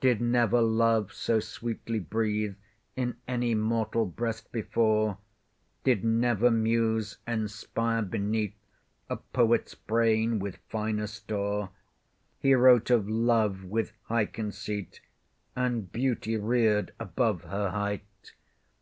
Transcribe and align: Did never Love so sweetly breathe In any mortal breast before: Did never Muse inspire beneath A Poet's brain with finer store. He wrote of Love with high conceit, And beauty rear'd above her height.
Did 0.00 0.22
never 0.22 0.62
Love 0.62 1.12
so 1.12 1.38
sweetly 1.38 1.98
breathe 2.00 2.56
In 2.96 3.18
any 3.28 3.54
mortal 3.54 4.06
breast 4.06 4.50
before: 4.50 5.18
Did 5.84 6.02
never 6.02 6.50
Muse 6.50 7.18
inspire 7.26 8.00
beneath 8.00 8.54
A 9.10 9.18
Poet's 9.18 9.74
brain 9.74 10.38
with 10.38 10.56
finer 10.70 11.06
store. 11.06 11.68
He 12.38 12.54
wrote 12.54 12.88
of 12.88 13.06
Love 13.06 13.64
with 13.64 13.92
high 14.04 14.24
conceit, 14.24 15.02
And 15.54 15.92
beauty 15.92 16.38
rear'd 16.38 16.94
above 16.98 17.42
her 17.44 17.68
height. 17.68 18.32